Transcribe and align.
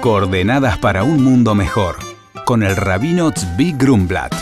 Coordenadas 0.00 0.78
para 0.78 1.02
un 1.02 1.24
mundo 1.24 1.56
mejor, 1.56 1.96
con 2.44 2.62
el 2.62 2.76
rabino 2.76 3.32
Tzvi 3.32 3.72
Grumblat. 3.72 4.32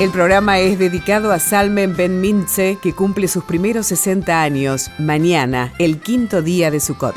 El 0.00 0.10
programa 0.10 0.58
es 0.58 0.76
dedicado 0.76 1.30
a 1.30 1.38
Salmen 1.38 1.94
Ben 1.96 2.20
Mintze, 2.20 2.78
que 2.82 2.94
cumple 2.94 3.28
sus 3.28 3.44
primeros 3.44 3.86
60 3.86 4.42
años, 4.42 4.90
mañana, 4.98 5.72
el 5.78 6.00
quinto 6.00 6.42
día 6.42 6.72
de 6.72 6.80
Sukkot. 6.80 7.14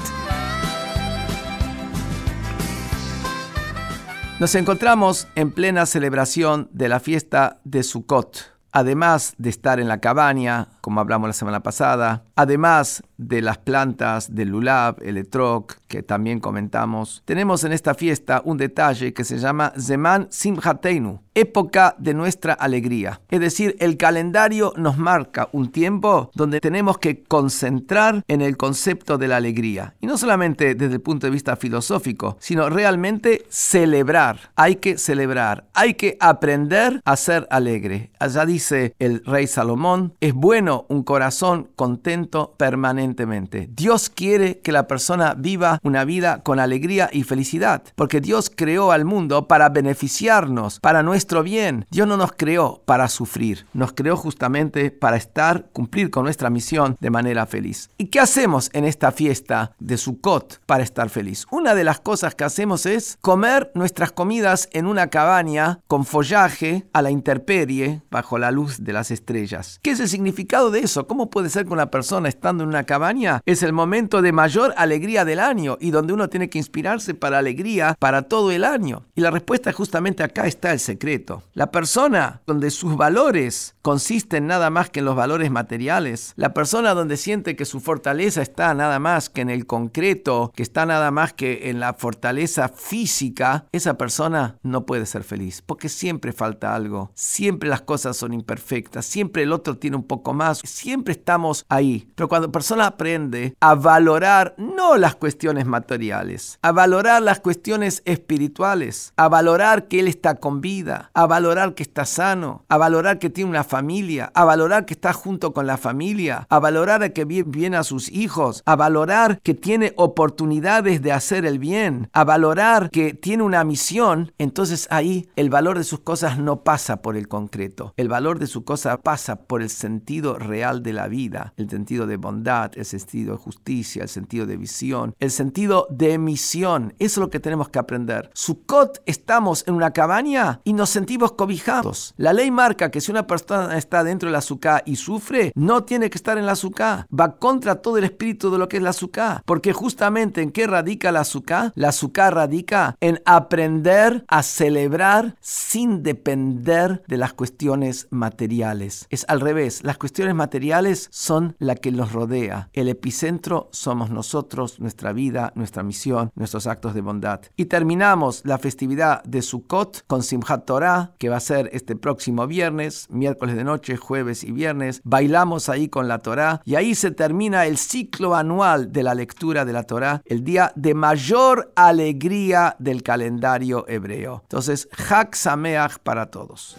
Nos 4.39 4.53
encontramos 4.53 5.27
en 5.33 5.51
plena 5.51 5.87
celebración 5.87 6.69
de 6.71 6.87
la 6.87 6.99
fiesta 6.99 7.61
de 7.63 7.81
Sukkot. 7.81 8.53
Además 8.71 9.33
de 9.39 9.49
estar 9.49 9.79
en 9.79 9.87
la 9.87 10.01
cabaña, 10.01 10.67
como 10.85 11.01
hablamos 11.01 11.27
la 11.27 11.33
semana 11.33 11.63
pasada, 11.63 12.25
además 12.35 13.01
de 13.17 13.41
las 13.41 13.57
plantas 13.57 14.35
del 14.35 14.49
lulab, 14.49 14.97
el 15.01 15.17
etrog, 15.17 15.65
que 15.87 16.03
también 16.03 16.39
comentamos, 16.39 17.23
tenemos 17.25 17.63
en 17.63 17.71
esta 17.71 17.95
fiesta 17.95 18.43
un 18.45 18.57
detalle 18.57 19.11
que 19.11 19.23
se 19.23 19.39
llama 19.39 19.73
Zeman 19.79 20.27
Simhateinu, 20.29 21.21
época 21.33 21.95
de 21.97 22.13
nuestra 22.13 22.53
alegría. 22.53 23.19
Es 23.31 23.39
decir, 23.39 23.75
el 23.79 23.97
calendario 23.97 24.73
nos 24.77 24.99
marca 24.99 25.49
un 25.53 25.71
tiempo 25.71 26.29
donde 26.35 26.61
tenemos 26.61 26.99
que 26.99 27.23
concentrar 27.23 28.23
en 28.27 28.41
el 28.41 28.55
concepto 28.55 29.17
de 29.17 29.27
la 29.27 29.37
alegría. 29.37 29.95
Y 30.01 30.05
no 30.05 30.19
solamente 30.19 30.75
desde 30.75 30.95
el 30.95 31.01
punto 31.01 31.25
de 31.25 31.31
vista 31.31 31.55
filosófico, 31.55 32.37
sino 32.39 32.69
realmente 32.69 33.45
celebrar. 33.49 34.51
Hay 34.55 34.75
que 34.75 34.99
celebrar, 34.99 35.65
hay 35.73 35.95
que 35.95 36.15
aprender 36.19 37.01
a 37.03 37.15
ser 37.15 37.47
alegre. 37.49 38.11
Allá 38.19 38.45
dice 38.45 38.93
el 38.99 39.23
rey 39.25 39.47
Salomón, 39.47 40.13
es 40.21 40.33
bueno 40.33 40.74
un 40.89 41.03
corazón 41.03 41.69
contento 41.75 42.53
permanentemente. 42.57 43.69
Dios 43.71 44.09
quiere 44.09 44.59
que 44.59 44.71
la 44.71 44.87
persona 44.87 45.33
viva 45.37 45.79
una 45.83 46.03
vida 46.05 46.41
con 46.43 46.59
alegría 46.59 47.09
y 47.11 47.23
felicidad, 47.23 47.83
porque 47.95 48.21
Dios 48.21 48.51
creó 48.53 48.91
al 48.91 49.05
mundo 49.05 49.47
para 49.47 49.69
beneficiarnos, 49.69 50.79
para 50.79 51.03
nuestro 51.03 51.43
bien. 51.43 51.85
Dios 51.89 52.07
no 52.07 52.17
nos 52.17 52.33
creó 52.33 52.81
para 52.85 53.07
sufrir, 53.07 53.65
nos 53.73 53.93
creó 53.93 54.17
justamente 54.17 54.91
para 54.91 55.17
estar, 55.17 55.69
cumplir 55.71 56.09
con 56.09 56.23
nuestra 56.23 56.49
misión 56.49 56.97
de 56.99 57.09
manera 57.09 57.45
feliz. 57.45 57.89
¿Y 57.97 58.07
qué 58.07 58.19
hacemos 58.19 58.69
en 58.73 58.85
esta 58.85 59.11
fiesta 59.11 59.73
de 59.79 59.97
Sukkot 59.97 60.61
para 60.65 60.83
estar 60.83 61.09
feliz? 61.09 61.45
Una 61.51 61.75
de 61.75 61.83
las 61.83 61.99
cosas 61.99 62.35
que 62.35 62.43
hacemos 62.43 62.85
es 62.85 63.17
comer 63.21 63.71
nuestras 63.75 64.11
comidas 64.11 64.69
en 64.73 64.87
una 64.87 65.07
cabaña 65.07 65.79
con 65.87 66.05
follaje 66.05 66.87
a 66.93 67.01
la 67.01 67.11
intemperie 67.11 68.01
bajo 68.11 68.37
la 68.37 68.51
luz 68.51 68.83
de 68.83 68.93
las 68.93 69.11
estrellas. 69.11 69.79
¿Qué 69.81 69.91
es 69.91 69.99
el 69.99 70.09
significado 70.09 70.64
de 70.71 70.79
eso? 70.79 71.07
¿Cómo 71.07 71.29
puede 71.29 71.49
ser 71.49 71.65
que 71.65 71.73
una 71.73 71.91
persona 71.91 72.29
estando 72.29 72.63
en 72.63 72.69
una 72.69 72.83
cabaña 72.83 73.41
es 73.45 73.63
el 73.63 73.73
momento 73.73 74.21
de 74.21 74.31
mayor 74.31 74.73
alegría 74.77 75.25
del 75.25 75.39
año 75.39 75.77
y 75.79 75.91
donde 75.91 76.13
uno 76.13 76.29
tiene 76.29 76.49
que 76.49 76.57
inspirarse 76.57 77.13
para 77.13 77.37
alegría 77.37 77.95
para 77.99 78.23
todo 78.23 78.51
el 78.51 78.63
año? 78.63 79.03
Y 79.15 79.21
la 79.21 79.31
respuesta 79.31 79.71
justamente 79.71 80.23
acá 80.23 80.47
está 80.47 80.71
el 80.71 80.79
secreto. 80.79 81.43
La 81.53 81.71
persona 81.71 82.41
donde 82.45 82.71
sus 82.71 82.95
valores 82.97 83.75
consisten 83.81 84.47
nada 84.47 84.69
más 84.69 84.89
que 84.89 84.99
en 84.99 85.05
los 85.05 85.15
valores 85.15 85.51
materiales, 85.51 86.33
la 86.35 86.53
persona 86.53 86.93
donde 86.93 87.17
siente 87.17 87.55
que 87.55 87.65
su 87.65 87.79
fortaleza 87.79 88.41
está 88.41 88.73
nada 88.73 88.99
más 88.99 89.29
que 89.29 89.41
en 89.41 89.49
el 89.49 89.65
concreto, 89.65 90.51
que 90.55 90.63
está 90.63 90.85
nada 90.85 91.11
más 91.11 91.33
que 91.33 91.69
en 91.69 91.79
la 91.79 91.93
fortaleza 91.93 92.69
física, 92.69 93.65
esa 93.71 93.97
persona 93.97 94.57
no 94.63 94.85
puede 94.85 95.05
ser 95.05 95.23
feliz, 95.23 95.61
porque 95.61 95.89
siempre 95.89 96.33
falta 96.33 96.75
algo, 96.75 97.11
siempre 97.13 97.69
las 97.69 97.81
cosas 97.81 98.17
son 98.17 98.33
imperfectas, 98.33 99.05
siempre 99.05 99.43
el 99.43 99.51
otro 99.51 99.77
tiene 99.77 99.97
un 99.97 100.07
poco 100.07 100.33
más, 100.33 100.54
siempre 100.63 101.13
estamos 101.13 101.65
ahí. 101.69 102.09
Pero 102.15 102.27
cuando 102.27 102.47
la 102.47 102.51
persona 102.51 102.87
aprende 102.87 103.55
a 103.59 103.75
valorar 103.75 104.55
no 104.57 104.97
las 104.97 105.15
cuestiones 105.15 105.65
materiales, 105.65 106.59
a 106.61 106.71
valorar 106.71 107.21
las 107.21 107.39
cuestiones 107.39 108.01
espirituales, 108.05 109.13
a 109.17 109.27
valorar 109.27 109.87
que 109.87 109.99
él 109.99 110.07
está 110.07 110.35
con 110.35 110.61
vida, 110.61 111.11
a 111.13 111.25
valorar 111.27 111.75
que 111.75 111.83
está 111.83 112.05
sano, 112.05 112.65
a 112.69 112.77
valorar 112.77 113.19
que 113.19 113.29
tiene 113.29 113.49
una 113.49 113.63
familia, 113.63 114.31
a 114.33 114.45
valorar 114.45 114.85
que 114.85 114.93
está 114.93 115.13
junto 115.13 115.53
con 115.53 115.67
la 115.67 115.77
familia, 115.77 116.47
a 116.49 116.59
valorar 116.59 117.13
que 117.13 117.25
viene 117.25 117.77
a 117.77 117.83
sus 117.83 118.09
hijos, 118.09 118.63
a 118.65 118.75
valorar 118.75 119.39
que 119.41 119.53
tiene 119.53 119.93
oportunidades 119.97 121.01
de 121.01 121.11
hacer 121.11 121.45
el 121.45 121.59
bien, 121.59 122.09
a 122.13 122.23
valorar 122.23 122.89
que 122.89 123.13
tiene 123.13 123.43
una 123.43 123.63
misión, 123.63 124.31
entonces 124.37 124.87
ahí 124.91 125.29
el 125.35 125.49
valor 125.49 125.77
de 125.77 125.83
sus 125.83 125.99
cosas 125.99 126.37
no 126.37 126.61
pasa 126.61 127.01
por 127.01 127.17
el 127.17 127.27
concreto, 127.27 127.93
el 127.97 128.07
valor 128.07 128.39
de 128.39 128.47
su 128.47 128.63
cosa 128.63 128.97
pasa 128.97 129.35
por 129.35 129.61
el 129.61 129.69
sentido 129.69 130.37
real 130.47 130.83
de 130.83 130.93
la 130.93 131.07
vida, 131.07 131.53
el 131.57 131.69
sentido 131.69 132.07
de 132.07 132.17
bondad, 132.17 132.71
el 132.75 132.85
sentido 132.85 133.33
de 133.33 133.39
justicia, 133.39 134.03
el 134.03 134.09
sentido 134.09 134.45
de 134.45 134.57
visión, 134.57 135.15
el 135.19 135.31
sentido 135.31 135.87
de 135.89 136.17
misión. 136.17 136.93
Eso 136.99 137.19
es 137.19 137.23
lo 137.25 137.29
que 137.29 137.39
tenemos 137.39 137.69
que 137.69 137.79
aprender. 137.79 138.29
Sukkot 138.33 139.01
estamos 139.05 139.63
en 139.67 139.75
una 139.75 139.91
cabaña 139.91 140.61
y 140.63 140.73
nos 140.73 140.89
sentimos 140.89 141.33
cobijados. 141.33 142.13
La 142.17 142.33
ley 142.33 142.51
marca 142.51 142.91
que 142.91 143.01
si 143.01 143.11
una 143.11 143.27
persona 143.27 143.77
está 143.77 144.03
dentro 144.03 144.27
de 144.27 144.33
la 144.33 144.39
azúcar 144.39 144.83
y 144.85 144.95
sufre, 144.95 145.51
no 145.55 145.83
tiene 145.83 146.09
que 146.09 146.17
estar 146.17 146.37
en 146.37 146.45
la 146.45 146.53
azúcar. 146.53 147.07
Va 147.07 147.37
contra 147.37 147.75
todo 147.81 147.97
el 147.97 148.03
espíritu 148.03 148.51
de 148.51 148.57
lo 148.57 148.67
que 148.67 148.77
es 148.77 148.83
la 148.83 148.91
azúcar. 148.91 149.43
Porque 149.45 149.73
justamente 149.73 150.41
en 150.41 150.51
qué 150.51 150.67
radica 150.67 151.11
la 151.11 151.21
azúcar? 151.21 151.71
La 151.75 151.89
azúcar 151.89 152.35
radica 152.35 152.95
en 153.01 153.21
aprender 153.25 154.25
a 154.27 154.43
celebrar 154.43 155.35
sin 155.41 156.03
depender 156.03 157.03
de 157.07 157.17
las 157.17 157.33
cuestiones 157.33 158.07
materiales. 158.11 159.07
Es 159.09 159.25
al 159.27 159.41
revés. 159.41 159.83
Las 159.83 159.97
cuestiones 159.97 160.34
materiales 160.35 161.07
son 161.11 161.55
la 161.59 161.75
que 161.75 161.91
nos 161.91 162.11
rodea. 162.11 162.69
El 162.73 162.89
epicentro 162.89 163.69
somos 163.71 164.09
nosotros, 164.09 164.79
nuestra 164.79 165.13
vida, 165.13 165.51
nuestra 165.55 165.83
misión, 165.83 166.31
nuestros 166.35 166.67
actos 166.67 166.93
de 166.93 167.01
bondad. 167.01 167.41
Y 167.55 167.65
terminamos 167.65 168.41
la 168.45 168.57
festividad 168.57 169.23
de 169.23 169.41
Sukkot 169.41 170.05
con 170.07 170.23
Simchat 170.23 170.65
Torah, 170.65 171.13
que 171.17 171.29
va 171.29 171.37
a 171.37 171.41
ser 171.41 171.69
este 171.73 171.95
próximo 171.95 172.47
viernes, 172.47 173.07
miércoles 173.09 173.55
de 173.55 173.63
noche, 173.63 173.97
jueves 173.97 174.43
y 174.43 174.51
viernes. 174.51 175.01
Bailamos 175.03 175.69
ahí 175.69 175.87
con 175.89 176.07
la 176.07 176.19
Torah 176.19 176.61
y 176.65 176.75
ahí 176.75 176.95
se 176.95 177.11
termina 177.11 177.65
el 177.65 177.77
ciclo 177.77 178.35
anual 178.35 178.91
de 178.91 179.03
la 179.03 179.15
lectura 179.15 179.65
de 179.65 179.73
la 179.73 179.83
Torah, 179.83 180.21
el 180.25 180.43
día 180.43 180.71
de 180.75 180.93
mayor 180.93 181.71
alegría 181.75 182.75
del 182.79 183.03
calendario 183.03 183.85
hebreo. 183.87 184.41
Entonces, 184.43 184.87
Hak 184.91 185.35
Sameach 185.35 185.99
para 185.99 186.27
todos. 186.27 186.77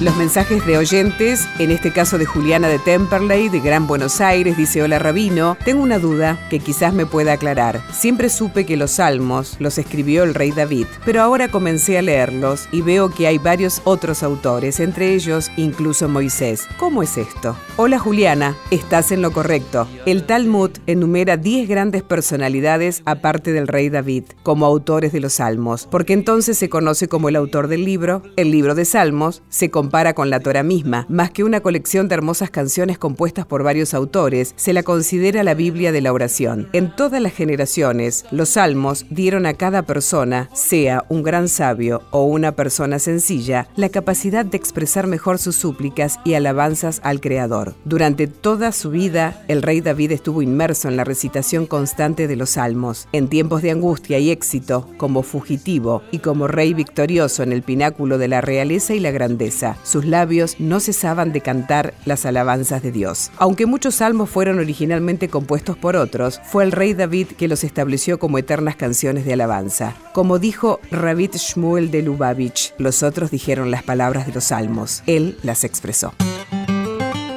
Los 0.00 0.16
mensajes 0.16 0.64
de 0.64 0.78
oyentes, 0.78 1.48
en 1.58 1.72
este 1.72 1.92
caso 1.92 2.18
de 2.18 2.24
Juliana 2.24 2.68
de 2.68 2.78
Temperley, 2.78 3.48
de 3.48 3.58
Gran 3.58 3.88
Buenos 3.88 4.20
Aires, 4.20 4.56
dice 4.56 4.80
Hola 4.80 5.00
Rabino, 5.00 5.56
tengo 5.64 5.82
una 5.82 5.98
duda 5.98 6.38
que 6.50 6.60
quizás 6.60 6.94
me 6.94 7.04
pueda 7.04 7.32
aclarar. 7.32 7.82
Siempre 7.92 8.28
supe 8.28 8.64
que 8.64 8.76
los 8.76 8.92
salmos 8.92 9.56
los 9.58 9.76
escribió 9.76 10.22
el 10.22 10.34
rey 10.34 10.52
David, 10.52 10.86
pero 11.04 11.20
ahora 11.20 11.48
comencé 11.48 11.98
a 11.98 12.02
leerlos 12.02 12.68
y 12.70 12.82
veo 12.82 13.10
que 13.10 13.26
hay 13.26 13.38
varios 13.38 13.82
otros 13.82 14.22
autores, 14.22 14.78
entre 14.78 15.14
ellos 15.14 15.50
incluso 15.56 16.08
Moisés. 16.08 16.68
¿Cómo 16.78 17.02
es 17.02 17.16
esto? 17.16 17.56
Hola 17.76 17.98
Juliana, 17.98 18.54
estás 18.70 19.10
en 19.10 19.20
lo 19.20 19.32
correcto. 19.32 19.88
El 20.06 20.26
Talmud 20.26 20.70
enumera 20.86 21.36
10 21.36 21.68
grandes 21.68 22.04
personalidades 22.04 23.02
aparte 23.04 23.50
del 23.50 23.66
rey 23.66 23.88
David, 23.88 24.26
como 24.44 24.64
autores 24.64 25.10
de 25.10 25.18
los 25.18 25.32
salmos, 25.32 25.88
porque 25.90 26.12
entonces 26.12 26.56
se 26.56 26.68
conoce 26.68 27.08
como 27.08 27.28
el 27.28 27.34
autor 27.34 27.66
del 27.66 27.84
libro, 27.84 28.22
el 28.36 28.52
libro 28.52 28.76
de 28.76 28.84
salmos, 28.84 29.42
se 29.48 29.72
compara 29.88 30.12
con 30.12 30.28
la 30.28 30.40
Torah 30.40 30.62
misma. 30.62 31.06
Más 31.08 31.30
que 31.30 31.44
una 31.44 31.60
colección 31.60 32.08
de 32.08 32.14
hermosas 32.14 32.50
canciones 32.50 32.98
compuestas 32.98 33.46
por 33.46 33.62
varios 33.62 33.94
autores, 33.94 34.52
se 34.56 34.74
la 34.74 34.82
considera 34.82 35.42
la 35.42 35.54
Biblia 35.54 35.92
de 35.92 36.02
la 36.02 36.12
oración. 36.12 36.68
En 36.74 36.94
todas 36.94 37.22
las 37.22 37.32
generaciones, 37.32 38.26
los 38.30 38.50
salmos 38.50 39.06
dieron 39.08 39.46
a 39.46 39.54
cada 39.54 39.84
persona, 39.84 40.50
sea 40.52 41.06
un 41.08 41.22
gran 41.22 41.48
sabio 41.48 42.02
o 42.10 42.24
una 42.24 42.52
persona 42.52 42.98
sencilla, 42.98 43.66
la 43.76 43.88
capacidad 43.88 44.44
de 44.44 44.58
expresar 44.58 45.06
mejor 45.06 45.38
sus 45.38 45.56
súplicas 45.56 46.20
y 46.22 46.34
alabanzas 46.34 47.00
al 47.02 47.22
Creador. 47.22 47.74
Durante 47.86 48.26
toda 48.26 48.72
su 48.72 48.90
vida, 48.90 49.42
el 49.48 49.62
rey 49.62 49.80
David 49.80 50.12
estuvo 50.12 50.42
inmerso 50.42 50.88
en 50.88 50.98
la 50.98 51.04
recitación 51.04 51.64
constante 51.64 52.28
de 52.28 52.36
los 52.36 52.50
salmos. 52.50 53.08
En 53.12 53.28
tiempos 53.28 53.62
de 53.62 53.70
angustia 53.70 54.18
y 54.18 54.30
éxito, 54.30 54.86
como 54.98 55.22
fugitivo 55.22 56.02
y 56.12 56.18
como 56.18 56.46
rey 56.46 56.74
victorioso 56.74 57.42
en 57.42 57.52
el 57.52 57.62
pináculo 57.62 58.18
de 58.18 58.28
la 58.28 58.42
realeza 58.42 58.92
y 58.92 59.00
la 59.00 59.12
grandeza, 59.12 59.77
sus 59.82 60.04
labios 60.04 60.56
no 60.58 60.80
cesaban 60.80 61.32
de 61.32 61.40
cantar 61.40 61.94
las 62.04 62.26
alabanzas 62.26 62.82
de 62.82 62.92
Dios. 62.92 63.30
Aunque 63.36 63.66
muchos 63.66 63.96
salmos 63.96 64.30
fueron 64.30 64.58
originalmente 64.58 65.28
compuestos 65.28 65.76
por 65.76 65.96
otros, 65.96 66.40
fue 66.44 66.64
el 66.64 66.72
rey 66.72 66.94
David 66.94 67.28
que 67.38 67.48
los 67.48 67.64
estableció 67.64 68.18
como 68.18 68.38
eternas 68.38 68.76
canciones 68.76 69.24
de 69.24 69.34
alabanza. 69.34 69.94
Como 70.12 70.38
dijo 70.38 70.80
Rabit 70.90 71.36
Shmuel 71.36 71.90
de 71.90 72.02
Lubavitch, 72.02 72.74
los 72.78 73.02
otros 73.02 73.30
dijeron 73.30 73.70
las 73.70 73.82
palabras 73.82 74.26
de 74.26 74.32
los 74.32 74.44
salmos, 74.44 75.02
él 75.06 75.38
las 75.42 75.64
expresó. 75.64 76.12